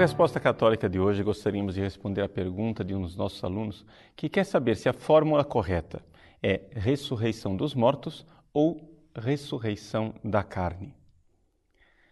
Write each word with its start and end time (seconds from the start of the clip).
Resposta 0.00 0.40
Católica 0.40 0.88
de 0.88 0.98
hoje, 0.98 1.22
gostaríamos 1.22 1.74
de 1.74 1.82
responder 1.82 2.22
a 2.22 2.28
pergunta 2.28 2.82
de 2.82 2.94
um 2.94 3.02
dos 3.02 3.14
nossos 3.14 3.44
alunos 3.44 3.84
que 4.16 4.30
quer 4.30 4.44
saber 4.44 4.74
se 4.74 4.88
a 4.88 4.94
fórmula 4.94 5.44
correta 5.44 6.02
é 6.42 6.62
ressurreição 6.72 7.54
dos 7.54 7.74
mortos 7.74 8.24
ou 8.50 8.98
ressurreição 9.14 10.14
da 10.24 10.42
carne. 10.42 10.94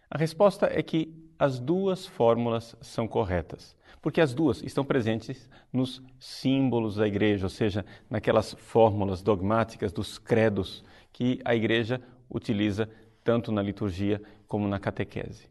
A 0.07 0.19
resposta 0.19 0.69
é 0.71 0.83
que 0.83 1.11
as 1.39 1.59
duas 1.59 2.05
fórmulas 2.05 2.75
são 2.79 3.07
corretas, 3.07 3.75
porque 4.03 4.21
as 4.21 4.35
duas 4.35 4.61
estão 4.61 4.85
presentes 4.85 5.49
nos 5.73 5.99
símbolos 6.19 6.97
da 6.97 7.07
igreja, 7.07 7.47
ou 7.47 7.49
seja, 7.49 7.83
naquelas 8.07 8.53
fórmulas 8.53 9.23
dogmáticas 9.23 9.91
dos 9.91 10.19
credos 10.19 10.83
que 11.11 11.41
a 11.43 11.55
igreja 11.55 11.99
utiliza 12.29 12.87
tanto 13.23 13.51
na 13.51 13.63
liturgia 13.63 14.21
como 14.47 14.67
na 14.67 14.77
catequese. 14.77 15.49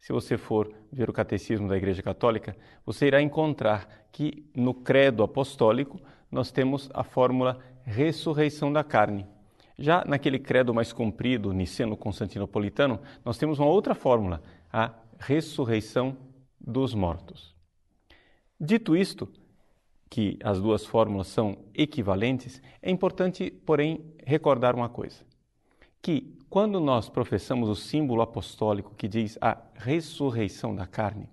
Se 0.00 0.12
você 0.12 0.38
for 0.38 0.72
ver 0.90 1.10
o 1.10 1.12
catecismo 1.12 1.68
da 1.68 1.76
Igreja 1.76 2.02
Católica, 2.02 2.56
você 2.84 3.06
irá 3.06 3.20
encontrar 3.20 4.06
que 4.10 4.50
no 4.54 4.72
credo 4.72 5.22
apostólico 5.22 6.00
nós 6.30 6.50
temos 6.50 6.88
a 6.94 7.04
fórmula 7.04 7.58
ressurreição 7.84 8.72
da 8.72 8.82
carne. 8.82 9.26
Já 9.78 10.04
naquele 10.04 10.38
credo 10.38 10.74
mais 10.74 10.92
comprido, 10.92 11.52
niceno-constantinopolitano, 11.52 13.00
nós 13.24 13.38
temos 13.38 13.58
uma 13.58 13.68
outra 13.68 13.94
fórmula, 13.94 14.42
a 14.72 14.94
ressurreição 15.18 16.16
dos 16.60 16.94
mortos. 16.94 17.54
Dito 18.58 18.96
isto, 18.96 19.28
que 20.08 20.38
as 20.42 20.60
duas 20.60 20.84
fórmulas 20.84 21.28
são 21.28 21.56
equivalentes, 21.74 22.60
é 22.82 22.90
importante, 22.90 23.50
porém, 23.50 24.04
recordar 24.26 24.74
uma 24.74 24.88
coisa: 24.88 25.24
que 26.02 26.36
quando 26.50 26.80
nós 26.80 27.08
professamos 27.08 27.68
o 27.68 27.76
símbolo 27.76 28.22
apostólico 28.22 28.92
que 28.96 29.06
diz 29.06 29.38
a 29.40 29.56
ressurreição 29.76 30.74
da 30.74 30.84
carne, 30.84 31.28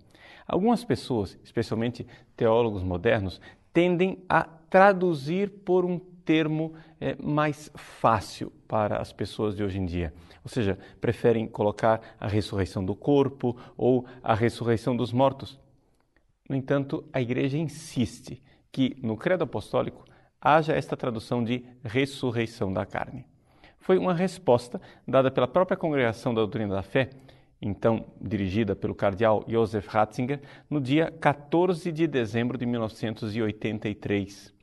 algumas 0.47 0.85
pessoas, 0.85 1.37
especialmente 1.43 2.05
teólogos 2.35 2.83
modernos, 2.83 3.41
tendem 3.73 4.23
a 4.29 4.43
traduzir 4.43 5.49
por 5.49 5.83
um 5.83 5.97
termo 6.23 6.75
é, 7.01 7.15
mais 7.15 7.71
fácil 7.75 8.51
para 8.67 8.99
as 8.99 9.11
pessoas 9.11 9.55
de 9.55 9.63
hoje 9.63 9.79
em 9.79 9.85
dia. 9.85 10.13
Ou 10.43 10.49
seja, 10.49 10.77
preferem 11.01 11.47
colocar 11.47 11.99
a 12.19 12.27
ressurreição 12.27 12.85
do 12.85 12.95
corpo 12.95 13.57
ou 13.75 14.05
a 14.21 14.35
ressurreição 14.35 14.95
dos 14.95 15.11
mortos. 15.11 15.59
No 16.47 16.55
entanto, 16.55 17.03
a 17.11 17.19
igreja 17.19 17.57
insiste 17.57 18.41
que 18.71 18.95
no 19.01 19.17
credo 19.17 19.45
apostólico 19.45 20.05
haja 20.39 20.73
esta 20.73 20.95
tradução 20.95 21.43
de 21.43 21.65
ressurreição 21.83 22.71
da 22.71 22.85
carne. 22.85 23.25
Foi 23.79 23.97
uma 23.97 24.13
resposta 24.13 24.81
dada 25.07 25.31
pela 25.31 25.47
própria 25.47 25.77
congregação 25.77 26.33
da 26.33 26.41
doutrina 26.41 26.75
da 26.75 26.81
fé, 26.81 27.09
então 27.61 28.05
dirigida 28.21 28.75
pelo 28.75 28.93
cardeal 28.93 29.43
Josef 29.47 29.87
Ratzinger, 29.87 30.41
no 30.69 30.79
dia 30.79 31.11
14 31.11 31.91
de 31.91 32.07
dezembro 32.07 32.57
de 32.57 32.65
1983. 32.65 34.57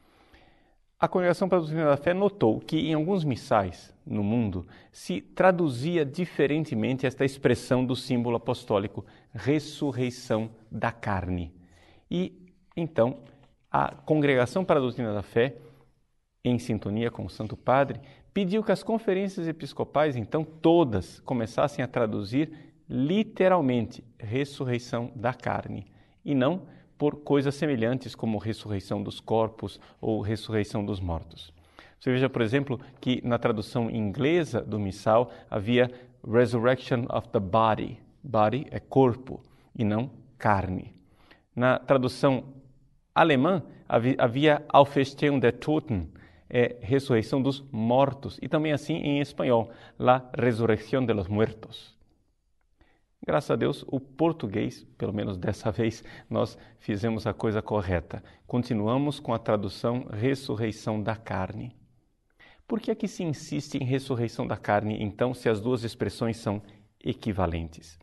A 0.99 1.09
Congregação 1.09 1.49
para 1.49 1.59
a 1.59 1.61
Doutrina 1.61 1.85
da 1.85 1.97
Fé 1.99 2.15
notou 2.15 2.61
que 2.61 2.79
em 2.89 2.95
alguns 2.95 3.25
missais 3.25 3.93
no 4.07 4.23
mundo 4.23 4.67
se 4.91 5.21
traduzia 5.21 6.03
diferentemente 6.03 7.05
esta 7.05 7.27
expressão 7.27 7.85
do 7.85 7.95
símbolo 7.95 8.37
apostólico, 8.37 9.05
ressurreição 9.35 10.51
da 10.71 10.91
carne. 10.91 11.53
E 12.11 12.33
então 12.77 13.19
a 13.71 13.95
Congregação 13.95 14.65
para 14.65 14.79
a 14.79 14.83
Doutrina 14.83 15.13
da 15.13 15.23
Fé, 15.23 15.57
em 16.45 16.59
sintonia 16.59 17.11
com 17.11 17.27
o 17.27 17.31
Santo 17.31 17.57
Padre, 17.57 18.01
pediu 18.35 18.65
que 18.65 18.73
as 18.73 18.83
conferências 18.83 19.47
episcopais, 19.47 20.17
então 20.17 20.45
todas, 20.45 21.21
começassem 21.21 21.85
a 21.85 21.89
traduzir 21.89 22.51
literalmente 22.91 24.05
ressurreição 24.19 25.13
da 25.15 25.33
carne 25.33 25.87
e 26.25 26.35
não 26.35 26.67
por 26.99 27.23
coisas 27.23 27.55
semelhantes 27.55 28.15
como 28.15 28.39
ressurreição 28.39 29.03
dos 29.03 29.21
corpos 29.21 29.81
ou 30.01 30.21
ressurreição 30.21 30.85
dos 30.85 31.01
mortos. 31.01 31.53
Você 31.99 32.11
veja, 32.11 32.29
por 32.29 32.43
exemplo, 32.43 32.79
que 33.01 33.27
na 33.27 33.39
tradução 33.39 33.91
inglesa 33.91 34.61
do 34.61 34.79
missal 34.79 35.31
havia 35.49 35.91
resurrection 36.27 37.07
of 37.09 37.29
the 37.29 37.41
body. 37.41 37.99
Body 38.23 38.67
é 38.71 38.81
corpo 38.81 39.43
e 39.75 39.85
não 39.85 40.11
carne. 40.37 40.95
Na 41.55 41.79
tradução 41.79 42.45
alemã 43.15 43.63
havia 44.19 44.65
Auferstehung 44.69 45.39
der 45.39 45.53
Toten, 45.53 46.11
é 46.55 46.77
ressurreição 46.81 47.43
dos 47.43 47.65
mortos, 47.73 48.39
e 48.41 48.49
também 48.49 48.73
assim 48.73 48.95
em 48.95 49.21
espanhol, 49.21 49.71
la 49.99 50.31
resurrección 50.39 51.05
de 51.05 51.13
los 51.13 51.27
muertos. 51.27 51.97
Graças 53.27 53.51
a 53.51 53.57
Deus, 53.57 53.85
o 53.89 53.99
português, 53.99 54.87
pelo 54.97 55.13
menos 55.13 55.37
dessa 55.37 55.73
vez, 55.73 56.05
nós 56.31 56.57
fizemos 56.79 57.27
a 57.27 57.35
coisa 57.35 57.61
correta. 57.61 58.23
Continuamos 58.47 59.19
com 59.19 59.35
a 59.35 59.39
tradução 59.39 60.07
ressurreição 60.13 61.03
da 61.03 61.17
carne. 61.17 61.75
Por 62.69 62.81
que 62.81 62.93
é 62.93 62.95
que 62.95 63.09
se 63.09 63.25
insiste 63.25 63.75
em 63.75 63.85
ressurreição 63.85 64.47
da 64.47 64.57
carne, 64.57 65.03
então, 65.03 65.35
se 65.35 65.49
as 65.49 65.61
duas 65.61 65.83
expressões 65.83 66.37
são 66.37 66.63
equivalentes? 67.05 67.99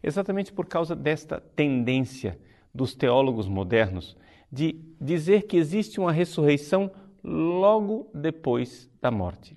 Exatamente 0.00 0.52
por 0.52 0.66
causa 0.66 0.94
desta 0.94 1.40
tendência 1.40 2.38
dos 2.72 2.94
teólogos 2.94 3.48
modernos 3.48 4.16
de 4.52 4.80
dizer 5.00 5.42
que 5.48 5.56
existe 5.56 5.98
uma 5.98 6.12
ressurreição 6.12 6.88
logo 7.26 8.08
depois 8.14 8.88
da 9.02 9.10
morte. 9.10 9.56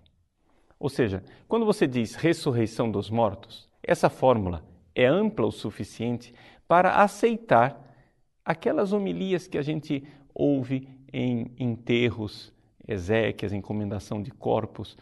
Ou 0.80 0.90
seja, 0.90 1.24
quando 1.48 1.66
você 1.66 1.86
diz 1.86 2.16
ressurreição 2.16 2.90
dos 2.90 3.10
mortos, 3.12 3.70
essa 3.84 4.10
fórmula 4.10 4.66
é 4.96 5.06
ampla 5.06 5.46
o 5.46 5.52
suficiente 5.52 6.34
para 6.68 6.96
aceitar 6.96 7.86
aquelas 8.44 8.92
homilias 8.92 9.48
que 9.48 9.58
a 9.58 9.62
gente 9.62 10.04
ouve 10.34 10.90
em 11.14 11.52
enterros, 11.60 12.52
exéquias, 12.88 13.54
encomendação 13.54 14.22
de 14.22 14.32
corpos, 14.32 14.98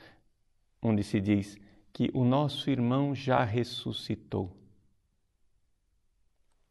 onde 0.81 1.03
se 1.03 1.21
diz 1.21 1.57
que 1.93 2.09
o 2.13 2.25
nosso 2.25 2.69
irmão 2.69 3.15
já 3.15 3.43
ressuscitou. 3.43 4.51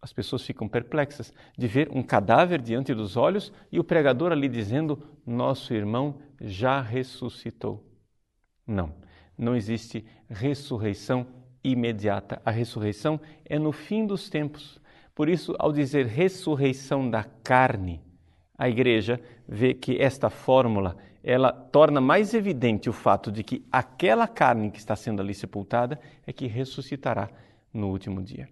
As 0.07 0.13
pessoas 0.13 0.45
ficam 0.47 0.69
perplexas 0.69 1.35
de 1.59 1.67
ver 1.67 1.91
um 1.91 2.01
cadáver 2.01 2.63
diante 2.63 2.95
dos 2.95 3.17
olhos 3.17 3.53
e 3.73 3.81
o 3.81 3.83
pregador 3.83 4.31
ali 4.31 4.49
dizendo: 4.49 5.03
Nosso 5.27 5.75
irmão 5.75 6.19
já 6.41 6.81
ressuscitou. 6.81 7.85
Não, 8.65 8.95
não 9.37 9.57
existe 9.57 10.07
ressurreição 10.31 11.27
imediata. 11.65 12.41
A 12.45 12.53
ressurreição 12.53 13.21
é 13.45 13.59
no 13.59 13.73
fim 13.73 14.07
dos 14.07 14.31
tempos. 14.31 14.81
Por 15.13 15.29
isso, 15.29 15.57
ao 15.59 15.73
dizer 15.73 16.07
ressurreição 16.07 17.11
da 17.11 17.25
carne, 17.25 18.01
a 18.57 18.69
igreja 18.69 19.21
vê 19.49 19.75
que 19.75 20.01
esta 20.01 20.31
fórmula 20.31 20.97
ela 21.21 21.51
torna 21.51 22.01
mais 22.01 22.33
evidente 22.33 22.89
o 22.89 22.93
fato 22.93 23.33
de 23.33 23.43
que 23.43 23.67
aquela 23.73 24.29
carne 24.29 24.71
que 24.71 24.79
está 24.79 24.95
sendo 24.95 25.21
ali 25.21 25.35
sepultada 25.35 25.99
é 26.25 26.33
que 26.33 26.47
ressuscitará 26.47 27.29
no 27.75 27.89
último 27.89 28.23
dia. 28.23 28.49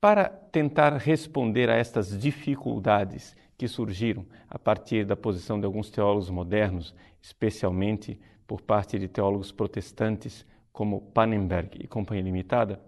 Para 0.00 0.28
tentar 0.28 0.96
responder 0.96 1.68
a 1.68 1.74
estas 1.74 2.16
dificuldades 2.16 3.34
que 3.56 3.66
surgiram 3.66 4.24
a 4.48 4.56
partir 4.56 5.04
da 5.04 5.16
posição 5.16 5.58
de 5.58 5.66
alguns 5.66 5.90
teólogos 5.90 6.30
modernos, 6.30 6.94
especialmente 7.20 8.20
por 8.46 8.60
parte 8.60 8.96
de 8.96 9.08
teólogos 9.08 9.50
protestantes 9.50 10.46
como 10.72 11.00
Pannenberg 11.00 11.78
e 11.82 11.88
Companhia 11.88 12.22
Limitada, 12.22 12.80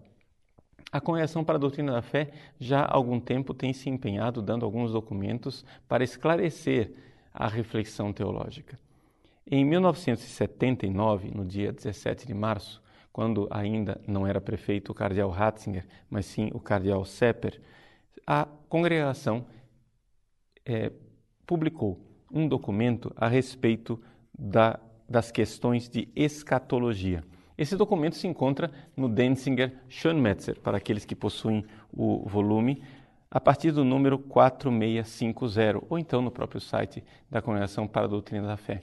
a 0.93 1.01
Congregação 1.01 1.43
para 1.43 1.57
a 1.57 1.59
Doutrina 1.59 1.93
da 1.93 2.03
Fé 2.03 2.31
já 2.61 2.83
há 2.83 2.95
algum 2.95 3.19
tempo 3.19 3.55
tem 3.55 3.73
se 3.73 3.91
empenhado 3.91 4.41
dando 4.41 4.65
alguns 4.65 4.93
documentos 4.93 5.65
para 5.89 6.05
esclarecer 6.05 6.93
a 7.35 7.49
reflexão 7.49 8.13
teológica. 8.13 8.79
Em 9.45 9.65
1979, 9.65 11.33
no 11.35 11.45
dia 11.45 11.73
17 11.73 12.25
de 12.25 12.35
março, 12.35 12.81
quando 13.13 13.49
ainda 13.51 14.01
não 14.07 14.27
era 14.27 14.41
prefeito 14.41 14.93
o 14.93 14.95
cardeal 14.95 15.31
Ratzinger, 15.31 15.87
mas 16.09 16.27
sim 16.27 16.51
o 16.53 16.61
cardeal 16.61 17.05
Sepper, 17.05 17.61
a 18.27 18.47
congregação 18.69 19.47
é, 20.65 20.93
publicou 21.47 22.01
um 22.33 22.47
documento 22.47 23.13
a 23.17 23.27
respeito 23.27 24.01
da, 24.39 24.79
das 25.09 25.31
questões 25.31 25.89
de 25.89 26.09
escatologia. 26.15 27.25
Esse 27.59 27.77
documento 27.77 28.17
se 28.17 28.27
encontra 28.27 28.71
no 28.97 29.09
Denzinger 29.09 29.75
Schönmetzer, 29.89 30.61
para 30.61 30.79
aqueles 30.79 31.05
que 31.05 31.15
possuem 31.15 31.65
o 31.93 32.27
volume, 32.29 32.83
a 33.31 33.39
partir 33.39 33.71
do 33.71 33.85
número 33.85 34.19
4650, 34.19 35.85
ou 35.89 35.99
então 35.99 36.23
no 36.23 36.31
próprio 36.31 36.61
site 36.61 37.05
da 37.31 37.43
Congregação 37.43 37.87
para 37.87 38.07
a 38.07 38.09
Doutrina 38.09 38.47
da 38.47 38.57
Fé. 38.57 38.83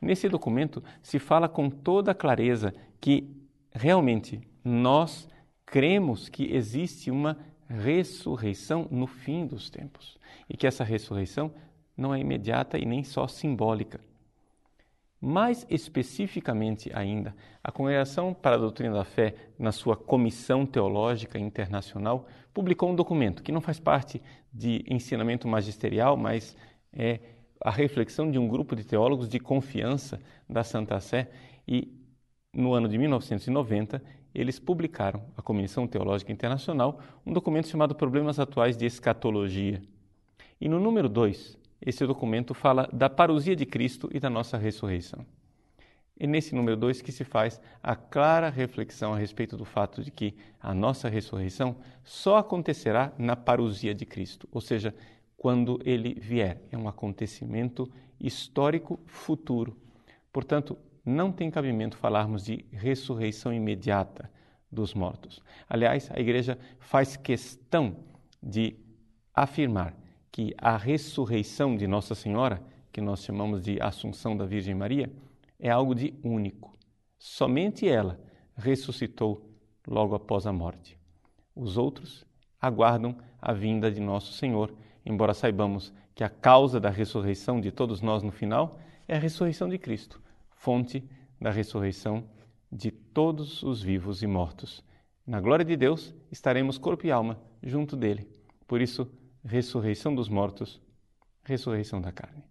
Nesse 0.00 0.28
documento 0.28 0.82
se 1.02 1.18
fala 1.18 1.48
com 1.48 1.68
toda 1.68 2.14
clareza 2.14 2.72
que 3.00 3.28
realmente 3.76 4.40
nós 4.64 5.28
cremos 5.64 6.28
que 6.28 6.54
existe 6.54 7.10
uma 7.10 7.38
ressurreição 7.68 8.88
no 8.90 9.06
fim 9.06 9.46
dos 9.46 9.68
tempos 9.68 10.18
e 10.48 10.56
que 10.56 10.66
essa 10.66 10.84
ressurreição 10.84 11.52
não 11.96 12.14
é 12.14 12.18
imediata 12.18 12.78
e 12.78 12.84
nem 12.84 13.04
só 13.04 13.26
simbólica. 13.26 14.00
Mais 15.20 15.66
especificamente 15.68 16.90
ainda, 16.94 17.34
a 17.64 17.72
Congregação 17.72 18.34
para 18.34 18.56
a 18.56 18.58
Doutrina 18.58 18.94
da 18.94 19.04
Fé, 19.04 19.34
na 19.58 19.72
sua 19.72 19.96
Comissão 19.96 20.66
Teológica 20.66 21.38
Internacional, 21.38 22.28
publicou 22.52 22.90
um 22.90 22.94
documento 22.94 23.42
que 23.42 23.50
não 23.50 23.60
faz 23.60 23.80
parte 23.80 24.22
de 24.52 24.84
ensinamento 24.88 25.48
magisterial, 25.48 26.16
mas 26.16 26.56
é 26.92 27.20
a 27.60 27.70
reflexão 27.70 28.30
de 28.30 28.38
um 28.38 28.46
grupo 28.46 28.76
de 28.76 28.84
teólogos 28.84 29.28
de 29.28 29.40
confiança 29.40 30.20
da 30.48 30.62
Santa 30.62 31.00
Sé 31.00 31.30
e 31.66 31.95
no 32.52 32.72
ano 32.72 32.88
de 32.88 32.98
1990 32.98 34.02
eles 34.34 34.58
publicaram, 34.58 35.22
a 35.34 35.40
Comissão 35.40 35.86
Teológica 35.86 36.30
Internacional, 36.30 37.00
um 37.24 37.32
documento 37.32 37.68
chamado 37.68 37.94
Problemas 37.94 38.38
Atuais 38.38 38.76
de 38.76 38.84
Escatologia. 38.84 39.82
E 40.60 40.68
no 40.68 40.78
número 40.78 41.08
2, 41.08 41.58
esse 41.80 42.06
documento 42.06 42.52
fala 42.52 42.88
da 42.92 43.08
parousia 43.08 43.56
de 43.56 43.64
Cristo 43.64 44.10
e 44.12 44.20
da 44.20 44.28
nossa 44.28 44.58
ressurreição. 44.58 45.24
É 46.18 46.26
nesse 46.26 46.54
número 46.54 46.76
2 46.76 47.02
que 47.02 47.12
se 47.12 47.24
faz 47.24 47.60
a 47.82 47.94
clara 47.94 48.48
reflexão 48.48 49.12
a 49.12 49.18
respeito 49.18 49.56
do 49.56 49.66
fato 49.66 50.02
de 50.02 50.10
que 50.10 50.34
a 50.60 50.74
nossa 50.74 51.08
ressurreição 51.08 51.76
só 52.02 52.38
acontecerá 52.38 53.12
na 53.18 53.36
parousia 53.36 53.94
de 53.94 54.06
Cristo, 54.06 54.48
ou 54.50 54.60
seja, 54.60 54.94
quando 55.36 55.78
ele 55.84 56.14
vier. 56.14 56.62
É 56.72 56.76
um 56.76 56.88
acontecimento 56.88 57.90
histórico 58.18 58.98
futuro. 59.04 59.76
Portanto, 60.32 60.78
não 61.06 61.30
tem 61.30 61.50
cabimento 61.50 61.96
falarmos 61.96 62.44
de 62.44 62.64
ressurreição 62.72 63.54
imediata 63.54 64.28
dos 64.70 64.92
mortos. 64.92 65.40
Aliás, 65.68 66.10
a 66.12 66.18
Igreja 66.18 66.58
faz 66.80 67.16
questão 67.16 67.96
de 68.42 68.76
afirmar 69.32 69.94
que 70.32 70.52
a 70.58 70.76
ressurreição 70.76 71.76
de 71.76 71.86
Nossa 71.86 72.14
Senhora, 72.14 72.60
que 72.92 73.00
nós 73.00 73.22
chamamos 73.22 73.62
de 73.62 73.80
Assunção 73.80 74.36
da 74.36 74.44
Virgem 74.44 74.74
Maria, 74.74 75.10
é 75.60 75.70
algo 75.70 75.94
de 75.94 76.12
único. 76.24 76.76
Somente 77.16 77.88
ela 77.88 78.20
ressuscitou 78.56 79.48
logo 79.86 80.14
após 80.14 80.46
a 80.46 80.52
morte. 80.52 80.98
Os 81.54 81.76
outros 81.76 82.26
aguardam 82.60 83.16
a 83.40 83.52
vinda 83.52 83.90
de 83.90 84.00
Nosso 84.00 84.32
Senhor, 84.32 84.74
embora 85.04 85.32
saibamos 85.32 85.92
que 86.14 86.24
a 86.24 86.28
causa 86.28 86.80
da 86.80 86.90
ressurreição 86.90 87.60
de 87.60 87.70
todos 87.70 88.00
nós 88.00 88.22
no 88.22 88.32
final 88.32 88.78
é 89.06 89.16
a 89.16 89.20
ressurreição 89.20 89.68
de 89.68 89.78
Cristo, 89.78 90.20
fonte 90.56 91.08
da 91.40 91.50
ressurreição 91.50 92.28
de 92.70 92.90
todos 92.90 93.62
os 93.62 93.82
vivos 93.82 94.22
e 94.22 94.26
mortos. 94.26 94.84
Na 95.26 95.40
glória 95.40 95.64
de 95.64 95.76
Deus 95.76 96.14
estaremos 96.30 96.78
corpo 96.78 97.06
e 97.06 97.10
alma 97.10 97.40
junto 97.62 97.96
dele. 97.96 98.28
Por 98.66 98.80
isso, 98.80 99.08
ressurreição 99.44 100.14
dos 100.14 100.28
mortos, 100.28 100.80
ressurreição 101.44 102.00
da 102.00 102.10
carne. 102.10 102.44